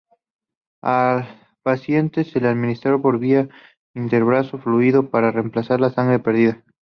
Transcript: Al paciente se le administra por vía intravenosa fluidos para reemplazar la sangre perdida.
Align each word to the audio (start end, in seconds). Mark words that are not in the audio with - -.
Al 0.81 1.27
paciente 1.61 2.23
se 2.23 2.39
le 2.41 2.47
administra 2.47 2.97
por 2.97 3.19
vía 3.19 3.49
intravenosa 3.93 4.57
fluidos 4.57 5.07
para 5.11 5.29
reemplazar 5.31 5.79
la 5.79 5.91
sangre 5.91 6.17
perdida. 6.17 6.63